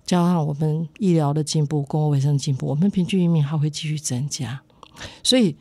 [0.07, 4.63] 加上我们医疗的进步、公共卫生进步，我们平均寿命还会继续增加。
[5.23, 5.57] 所以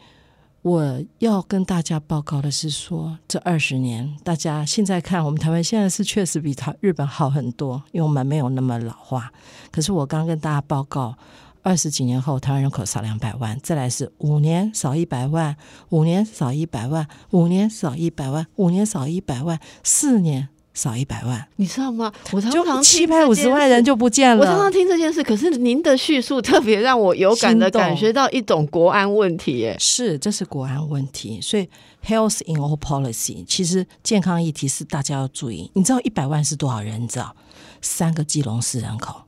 [0.62, 9.32] 我要跟大家报告的是说，这二十年，大家现在看我们台湾现在是确实比台日本好很多，因为我们没有那么老化。
[9.72, 11.18] 可是我刚跟大家报告，
[11.64, 15.56] 二十几年后台湾人口少两百万，再来是五年少一百万，
[15.90, 20.50] 五年少一百万，五年少一百万，五年少一百万，四年。
[20.82, 22.10] 少一百万，你知道吗？
[22.32, 24.40] 我常常七百五十万人就不见了。
[24.40, 29.58] 我常常听这件事，可是您的叙述特别让我有感的感觉到一种国安问题。
[29.58, 31.42] 耶，是，这是国安问题。
[31.42, 31.68] 所以
[32.06, 35.70] ，health in all policy，其实健康议题是大家要注意。
[35.74, 37.04] 你知道一百万是多少人？
[37.04, 37.36] 你知道
[37.82, 39.24] 三个基隆市人口，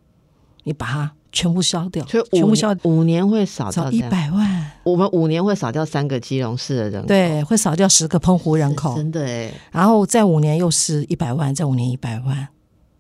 [0.64, 1.12] 你把它。
[1.32, 4.72] 全部烧掉，所以全部消五年会少掉一百万。
[4.84, 9.52] 我们五年会少掉三个基隆市的人口，对，会少掉十个澎湖人口，真的哎。
[9.72, 12.48] 然后再五年又是一百万，再五年一百万。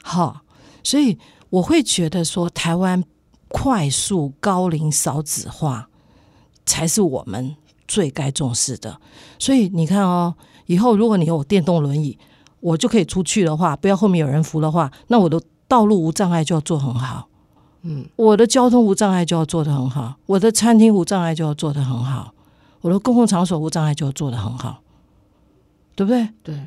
[0.02, 0.42] 好，
[0.84, 1.18] 所以
[1.50, 3.04] 我会觉得说，台湾
[3.50, 5.90] 快速高龄少子化
[6.66, 7.56] 才是我们
[7.88, 8.98] 最该重视的。
[9.38, 10.36] 所以你看哦，
[10.68, 12.18] 以后如果你有电动轮椅，
[12.62, 17.28] 我就可以出去的话，不要后面有人扶的话，那我的道路无障碍就要做很好。
[17.84, 22.34] 嗯，我的交通无障碍就要做得很好，我的餐厅无障碍就要做得很好，
[22.82, 24.82] 我的公共场所无障碍就要做得很好，
[25.96, 26.30] 对不对？
[26.44, 26.60] 对。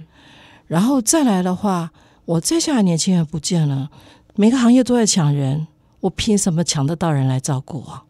[0.67, 1.93] 然后再来的话，
[2.25, 3.91] 我接下来年轻人不见了，
[4.35, 5.67] 每个行业都在抢人，
[6.01, 8.05] 我凭什么抢得到人来照顾啊？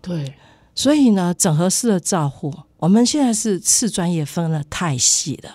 [0.00, 0.34] 对。
[0.74, 5.50] 所以呢，整合式的照护，我们现在是次专业分的太细了，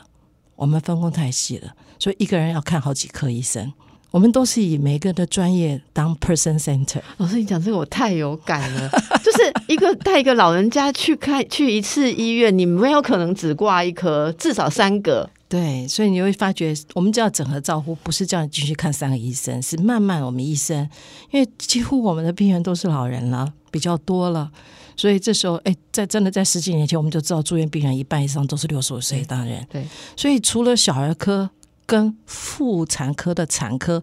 [0.56, 3.72] 我们分工太细了，所以一个人要看好几科医生。
[4.12, 7.00] 我们都是以每个的专业当 person center。
[7.18, 8.90] 老师，你讲这个我太有感了，
[9.24, 15.30] 就是一个带一个老人家去看去一次医院，你没有可能只挂一科，至少三个。
[15.48, 20.90] 对，所以你会发觉，我们叫整合照护，不是叫你继续看三个医生，是慢慢我们医生，
[21.32, 24.52] 因为几乎我们的病人都是老人了，比较多了，
[24.98, 29.66] 所以这时候，哎，在真的在十几年前，我们就知道住院病人一半以上都是六十五岁大人。
[29.70, 29.86] 对，
[30.18, 31.50] 所以除了小儿科。
[31.92, 34.02] 跟妇产科的产科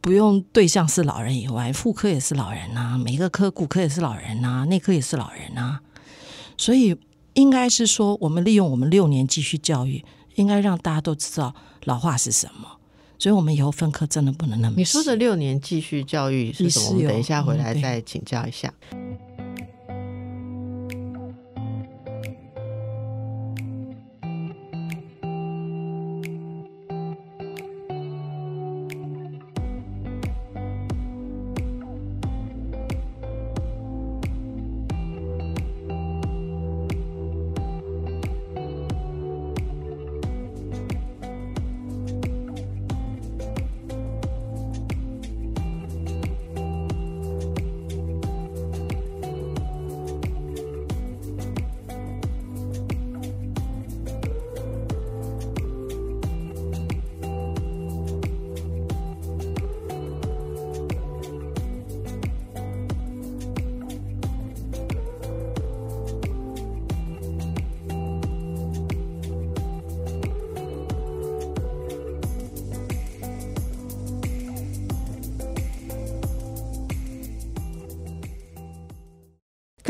[0.00, 5.80] 不用对象是老人以外，妇科也是老人呐，每个科骨科也是老人呐，内科也是老人呐，
[6.56, 6.96] 所以
[7.32, 10.04] 应该是说，我们利用我们六年继续教育，
[10.36, 11.52] 应该让大家都知道
[11.86, 12.68] 老化是什么。
[13.18, 14.76] 所以，我们以后分科真的不能那么。
[14.76, 16.86] 你说的六年继续教育是什么？
[16.90, 18.72] 我们等一下回来再请教一下。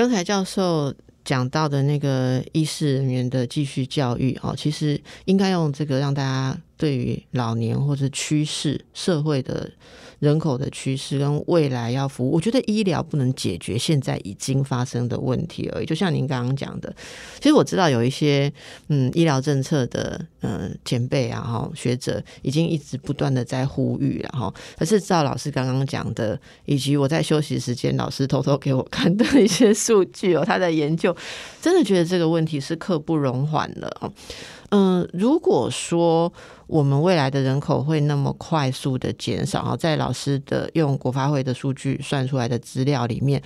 [0.05, 0.93] 刚才教授
[1.25, 9.71] 讲到的那个医师人员的继续教育哦，其实应该用这个让大家对于老年或者趋势、社会的
[10.25, 15.87] 人口的趋势跟未来要服务，我觉得医疗不能解决现在已经发生的问题而已。
[15.87, 16.93] 就像您刚刚讲的，
[17.39, 18.53] 其实我知道有一些
[18.89, 31.15] 嗯医疗政策的嗯前辈啊哈学者已经一直不断的在呼吁了哈，可是照老师刚刚讲的，以及我在休息时间老师偷偷给我看的一些数据哦，他的研究。
[31.61, 34.13] 真的觉得这个问题是刻不容缓了哦。
[34.77, 36.33] 嗯，如果说
[36.67, 43.41] 我们未来的人口会那么快速的减少啊，在老师的用国发会的数据算出来的资料里面。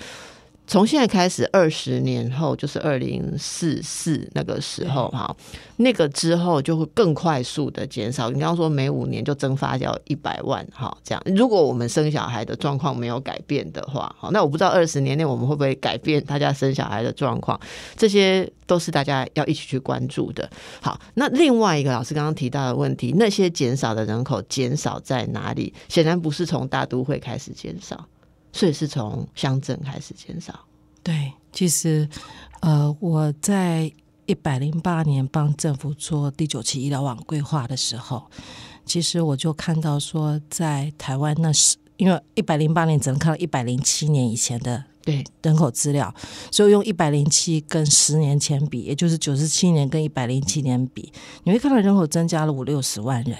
[0.68, 5.34] 从现在开始，二十年后就是二零四四那个时候哈，
[5.78, 8.28] 那个之后就会更快速的减少。
[8.28, 17.58] 你刚刚说每五年就蒸发掉一百万哈，这样如果我们生小孩的状况没有改变的话，好，那我不知道二十年内我们会不会改变大家生小孩的状况，
[17.96, 20.48] 这些都是大家要一起去关注的。
[20.82, 25.72] 好，那另外一个老师刚刚提到的问题，那些减少的人口减少在哪里？
[25.88, 28.06] 显然不是从大都会开始减少。
[28.58, 30.52] 所以是从乡镇开始减少。
[31.00, 32.08] 对，其实，
[32.58, 33.88] 呃，我在
[34.26, 38.28] 一百零八年帮政府做第九期医疗网规划的时候，
[38.84, 46.12] 其实我就看到说，在台湾那是因为一百零八年只能看到一百零七年以前的对人口资料，
[46.50, 51.12] 所以用一百零七跟十年前比，也就是九十七年跟一百零七年比，
[51.44, 53.38] 你会看到人口增加了五六十万人。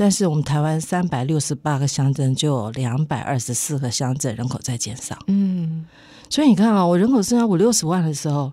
[0.00, 5.14] 但是我们台湾三百六十八个乡镇，就有两百二十四个乡镇人口在减少。
[5.26, 5.84] 嗯，
[6.30, 8.50] 所以你看啊，我人口剩下五六十万的时候，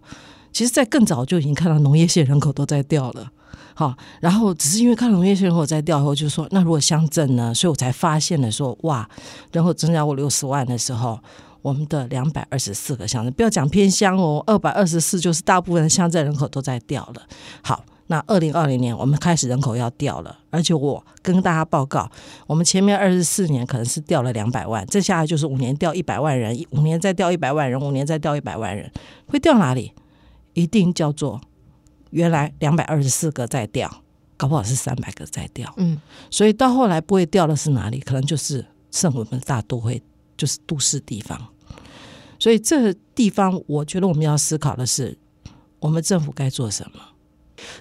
[0.51, 3.31] 其实，在更早就已经看到农业县人口都在掉了。
[3.73, 7.53] 好，然后只是因为看农业县人口在掉以后，就说那如果乡镇呢？
[7.53, 9.09] 所以我才发现了说，哇，
[9.53, 11.17] 人口增加五六十万的时候，
[11.61, 17.21] 我们的两百二十四个乡镇，不要讲偏乡哦，二百二十四就是大部分的乡镇人口都在掉了。
[17.61, 17.85] 好。
[18.07, 22.09] 那二零二零年，我们开始人口要掉了，而且我跟大家报告，
[22.47, 28.89] 我们前面二十四年可能是掉了两百万，这下来就是五年掉一百万人，五年再掉一百万人，五年再掉一百万人，
[29.27, 29.93] 会掉哪里？
[30.53, 31.39] 一定叫做
[32.09, 34.01] 原来两百二十四个在掉，
[34.37, 35.71] 搞不好是三百个在掉。
[35.77, 35.99] 嗯，
[36.31, 37.99] 所以到后来不会掉的是哪里？
[37.99, 40.01] 可能就是剩我们大都会，
[40.37, 41.39] 就是都市地方。
[42.39, 45.17] 所以这个地方，我觉得我们要思考的是，
[45.79, 46.99] 我们政府该做什么。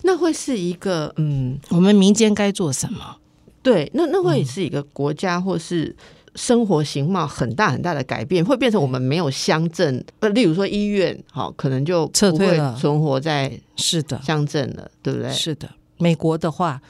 [0.03, 3.17] 那会是一个嗯，我们民间该做什么？
[3.63, 5.95] 对，那那会是一个国家或是
[6.37, 15.33] 生活形貌很大很大的改变，会变成我们没有乡镇，呃，例如说医院，好，可能就撤退了，存活在是的乡镇了，对不对？
[15.33, 15.69] 是的，
[15.99, 16.81] 美国的话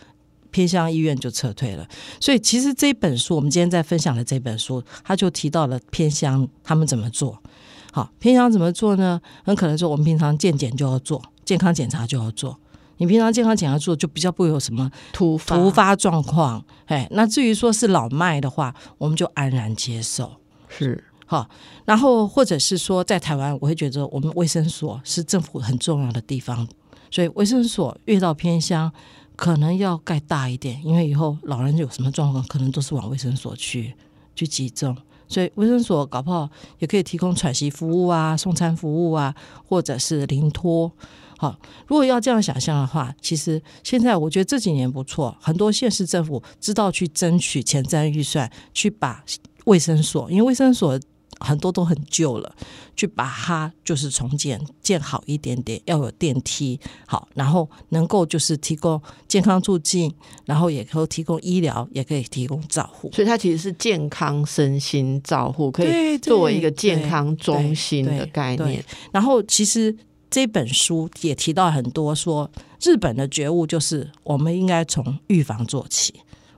[0.51, 1.89] 偏向医院就撤退了，
[2.21, 7.39] 所以其实这本书我们今天在分享的这本书，他就提到了偏乡他们怎么做
[7.93, 9.19] 好，偏乡怎么做呢？
[9.45, 12.59] 很可能说我们平常健检就要做，健康检查就要做。
[12.99, 20.33] 你平常健康检查做就比较不会有什么突突发状况，哎，那至于说是老迈的话，我们就安然接受，
[20.69, 21.49] 是好。
[21.85, 26.67] 然后或者是说在台湾，我会觉得我们卫生所是政府很重要的地方，
[27.11, 28.91] 所以卫生所越到偏乡，
[29.37, 33.95] 可能要盖大一点，因为以后老人有什么状况，可能都是往卫生所去
[34.35, 34.97] 去集中，
[35.29, 39.35] 所以卫生所搞不好也可以提供喘息服务啊、送餐服务啊，
[39.69, 40.91] 或者是临托。
[41.39, 41.55] 好，
[41.87, 49.23] 如果要这样想象的话，其实现在我觉得这几年不错，很多县市政府知道去争取前瞻预算，去把
[49.67, 50.99] 卫生所，因为卫生所
[51.41, 52.57] 很多都很旧了，
[52.97, 60.11] 去把它就是重建建好一点点，要有电梯，好，然后能够就是提供健康住进，
[60.47, 68.83] 然后也可以提供医疗，也可以提供照护，所以它其实是健康身心照护，可以作为一个健康中心的概念。
[69.13, 69.95] 然后其实。
[70.31, 72.51] 这本书也提到很多，说
[72.83, 76.13] 日本的觉悟就是我们应该从预防做起，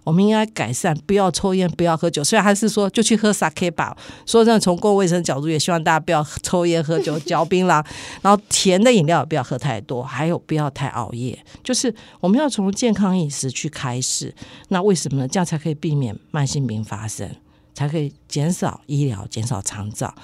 [0.04, 2.24] 我们应该改善，不要抽烟，不要喝酒。
[2.24, 3.96] 虽然还是说就去喝 sake 吧。
[4.24, 7.84] 说真的，从公共卫生角度，也希望大家不要抽烟、喝酒、嚼槟榔，
[8.22, 11.38] 然后甜的饮料也不要喝太多，还有不要太熬夜。
[11.62, 14.34] 就是我们要从健康饮食去开始。
[14.68, 15.28] 那为什么呢？
[15.28, 17.30] 这样才可以避免慢性病发生，
[17.74, 20.14] 才可以减少医疗、减少长照。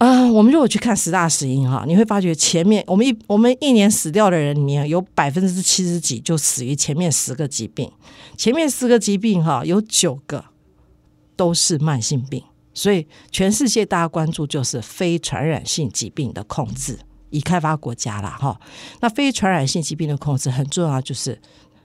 [0.00, 7.92] 啊，我们如果去看十大死因哈，你会发觉前面我们一我们一年死掉的人里面有百分之七十几就死于前面十个疾病，
[8.34, 10.42] 前面十个疾病哈有九个
[11.36, 12.42] 都是慢性病，
[12.72, 16.98] 所以全世界大家关注就是非传染性疾病的控制，
[17.28, 18.58] 已开发国家了哈，
[19.02, 21.38] 那非传染性疾病的控制很重要，就是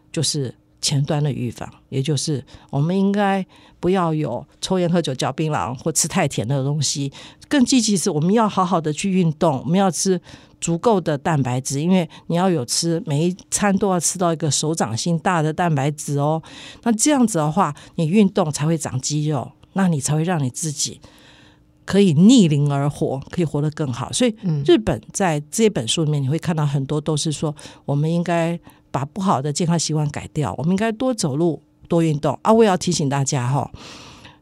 [0.10, 0.56] 就是。
[0.86, 3.44] 前端的预防，也就是我们应该
[3.80, 7.12] 不要有抽烟、喝酒、嚼槟榔或吃太甜的东西。
[7.48, 10.22] 更积极是，我们要好好的去运动，我们要吃
[10.62, 16.40] 足够的蛋白质，因为你要有吃每一餐都要吃到一个手掌心大的蛋白质哦。
[16.84, 21.02] 那这样子的话，你运动才会长肌肉，那你才会让你自己。
[21.84, 24.12] 可以逆龄而活，可以活得更好。
[24.12, 27.56] 所以，日本在这本书里面，你会看到很多都是说，
[27.86, 28.60] 我们应该
[28.96, 32.40] 把不好的健康习惯改掉，我们应该多走路、多运动。
[32.44, 33.70] 啊，我也要提醒大家哈，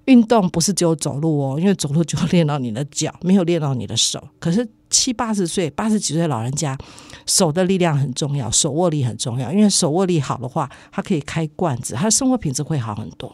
[0.05, 4.23] 运动不是只有走路哦，因为走路就练到你的脚，没有练到你的手。
[4.39, 6.77] 可是七八十岁、八十几岁老人家，
[7.25, 13.33] 手的力量很重要，手握力很重要，因为手握力好的话，他可以开罐子，他的生活品质会好很多。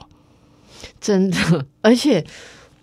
[1.01, 2.25] 真的，而且。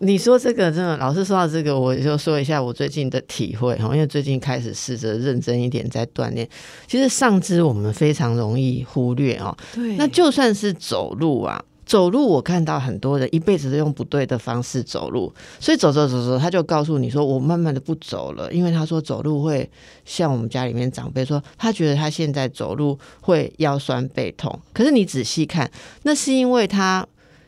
[0.01, 6.47] 你说这个真的，老师说到这个，我就说一下我最近的体会哈，因为最近开始试着认真一点在锻炼。
[6.86, 9.57] 其实上肢我们非常容易忽略哦。
[9.74, 9.97] 对。
[9.97, 19.66] 那就算是走路啊，走路我看到很多人一辈子都用不对的方式走路，所以走走走走，他就告诉你说我慢慢的不走了，因为他说走路会
[20.05, 24.61] 像我们家里面长辈说，他觉得他现在走路会腰酸背痛。
[24.74, 25.70] 可是你仔细看，
[26.03, 27.07] 那是因为他。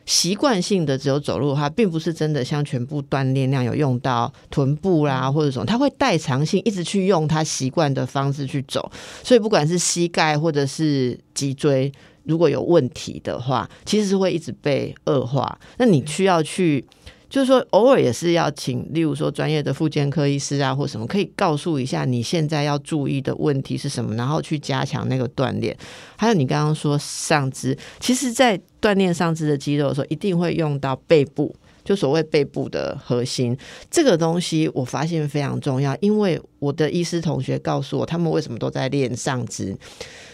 [0.09, 8.91] 习惯性的只有走路的话，并不是真的像全部锻炼那样有用到臀部啦，或者什么，他会代偿性一直去用他习惯的方式去走，
[9.23, 11.91] 所以不管是膝盖或者是脊椎，
[12.23, 15.59] 如果有问题的话，其实是会一直被恶化。
[15.77, 16.83] 那你需要去。
[17.29, 25.77] 就是说，偶尔也是要请，例如说专业的复健科医师啊，或什么，可以告诉一下你现在要注意的问题是什么，然后去加强那个锻炼。
[26.17, 33.55] 还有你刚刚说上肢，其实，在锻炼上肢的肌肉的时候，一定会用到背部，就所谓背部的核心
[33.91, 35.95] 这个东西，我发现非常重要。
[36.01, 39.77] 因为我的医师同学告诉我，他们为什么都在练上肢。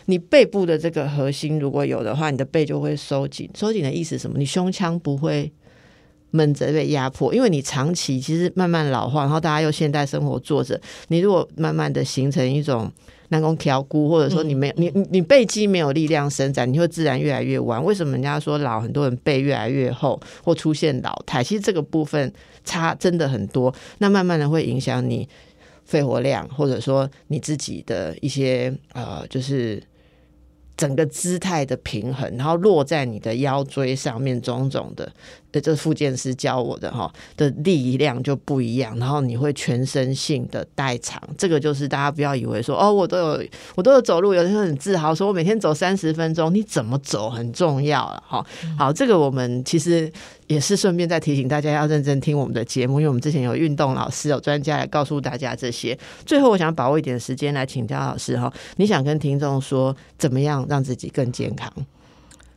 [0.05, 3.49] 你背部的这个核心如果有的话，你的背就会收紧。
[3.53, 4.37] 收紧的意思是什么？
[4.37, 5.51] 你胸腔不会。
[6.36, 12.91] 闷着被压迫，因为你长期其实慢慢老化，然后大家又现代生活坐着，你如果慢慢的形成一种
[13.29, 17.81] 南宫调骨，或者说你没有你你背肌没有力量伸展，你会自然越来越弯。
[17.83, 21.41] 为什么人家说老很多人背越来越厚或出现老态？
[21.41, 22.31] 其实这个部分
[22.65, 25.27] 差真的很多，那慢慢的会影响你
[25.86, 29.81] 肺活量，或者说你自己的一些呃就是。
[30.77, 35.09] 整个姿态的平衡，然后落在你的腰椎上面，种种的，
[35.56, 41.18] 呃，这复健师教我的哈，的力量就不一样，然后你会全身性的代偿。
[41.38, 43.43] 这个就是大家不要以为说哦，我都有
[43.76, 48.45] 我都有走路，有人很自豪说我每天走三十分钟，你怎么走很重要了哈。
[48.78, 50.12] 好，这个我们其实。
[50.47, 55.97] 也是顺便再提醒大家要认真听我们的节目，因为我们之前有运动老师、有专家来告诉大家这些。
[56.24, 61.74] 最后，我想把握一点时间来请教老师哈，你想跟听众说怎么样让自己更健康？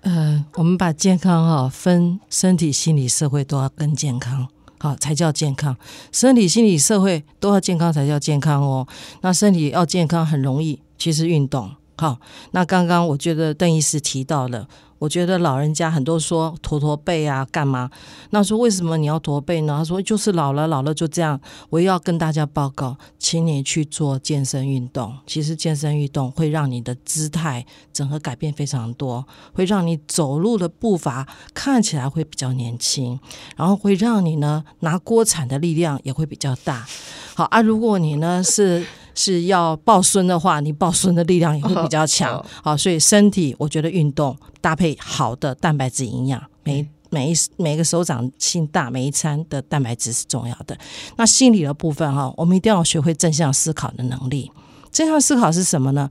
[0.03, 5.77] 呃，我们把健康哈分身体、心理、社会都要更健康，好才叫健康。
[6.13, 8.87] 身体、心理、社会都要健康才叫健康哦。
[9.21, 12.19] 那身体要健康很容易，其实运动好。
[12.53, 14.69] 那刚刚我觉得邓医师提到了。
[14.99, 17.91] 我觉得老人家很多说驼驼背啊，干嘛？
[18.31, 19.77] 那说为什么你要驼背呢？
[19.79, 21.41] 他说就是老了，老了就这样。
[21.71, 25.17] 我又要跟大家报告，请你去做健身运动。
[25.27, 33.19] 其实健身运动会让你的姿态整个改变非常多，会让你走路的步伐看起来会比较年轻，
[33.57, 36.87] 然后会让你呢拿锅铲的力量也会比较大。
[37.35, 38.85] 好啊，如果你呢是。
[39.19, 42.41] 是要抱孙的话，你抱孙的力量也会比较强。
[42.63, 50.79] 好，所以身体我觉得运动搭配好的蛋白质营养，每每一每个手掌心大，每一餐的蛋白质是重要的。
[51.17, 54.53] 那心理的部分哈，我们一定要学会正向思考的能力。
[54.93, 56.09] 正向思考是什么呢？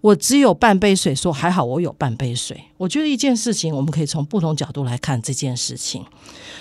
[0.00, 2.60] 我只有半杯水，说还好我有半杯水。
[2.76, 6.04] 我觉得一件事情，我们可以从不同角度来看这件事情。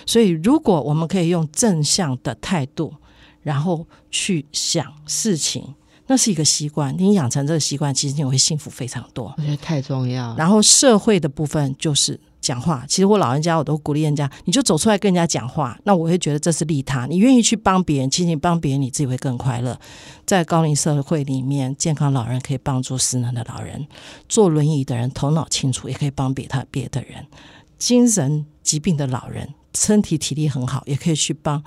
[0.05, 2.93] 所以，如果我们可以用正向的态度，
[3.41, 5.73] 然后去想事情。
[6.07, 9.33] 那是一个习惯，你养成这个习惯，其实你会幸福非常多。
[9.37, 10.35] 我觉得太重要。
[10.37, 15.77] 然后社会的部分就是讲话，其实我老人家我都鼓励人家，你就走出来跟人家讲话。
[15.83, 19.77] 那我会觉得这是利他，你愿意去帮别人，其实你帮别人，你自己会更快乐。
[20.25, 23.85] 在高龄社会里面，健康老人可以帮助失能的老人，
[24.29, 27.25] 坐轮椅的人头脑清楚，也可以帮别他别的人，
[27.77, 31.61] 精神疾病的老人身体体力很好，也可以去帮。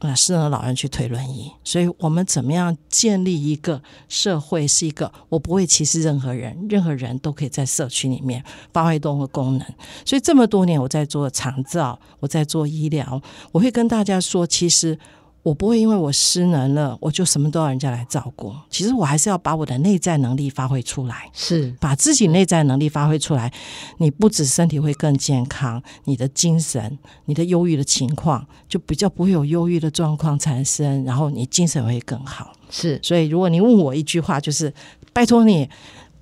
[0.00, 4.66] 啊，适合老人去推轮椅，所以我们怎么样建立一个社会？
[4.66, 8.42] 是一个我不会歧视任何人，任何人都可以在社区里面
[8.72, 9.66] 发挥多个功能。
[10.06, 13.20] 所以这么多年我在做长照，我在做医疗，
[13.52, 14.98] 我会跟大家说，其实
[15.42, 18.54] 我不会因为我失能了，我就什么都要人家来照顾。
[18.68, 23.52] 其实我还是要把我的内在能力发挥出来，是把自己内在能力发挥出来。
[23.98, 32.52] 你不止身体会更健康，你的精神、你的忧郁的情况就比较不会有忧郁的状况产生，然后你精神会更好。
[32.70, 34.72] 是，所以如果你问我一句话，就是
[35.12, 35.68] 拜托你。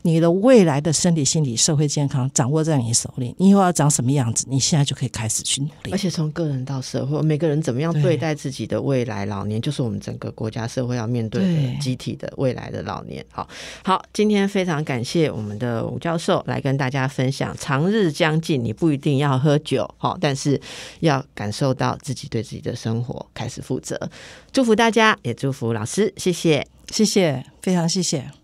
[0.03, 5.90] 你的未来的身体、心理、社会健康掌握在你手里，你以后要长什么样子，你现在就可以开始去努力。
[5.90, 13.24] 而且从个人到社会，每个人怎么样对待自己的未来老年，就是我们整个国家社会要面对的集体的未来的老年。
[13.30, 13.49] 好，
[13.82, 20.61] 好，今天非常感谢我们的吴教授来跟大家分享，长日将近，你不一定要喝酒，好，但是
[21.01, 24.09] 要感受到自己对自己的生活开始负责。
[24.53, 28.38] 祝福大家，也祝福老师，谢谢，谢谢，非常谢谢。